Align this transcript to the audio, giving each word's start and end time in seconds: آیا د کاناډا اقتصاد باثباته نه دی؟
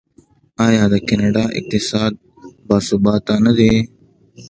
آیا 0.67 0.83
د 0.93 0.95
کاناډا 1.07 1.45
اقتصاد 1.59 2.13
باثباته 2.67 3.35
نه 3.45 3.51
دی؟ 3.57 3.73